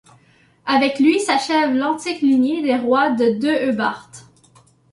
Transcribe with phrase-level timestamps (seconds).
[0.65, 4.25] Avec lui s'achève l'antique lignée des rois de Deheubarth.